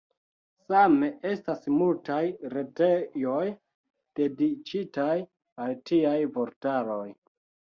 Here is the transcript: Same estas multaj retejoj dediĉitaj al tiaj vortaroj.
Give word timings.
Same 0.69 1.09
estas 1.31 1.67
multaj 1.73 2.21
retejoj 2.53 3.45
dediĉitaj 4.21 5.13
al 5.67 5.79
tiaj 5.91 6.19
vortaroj. 6.39 7.07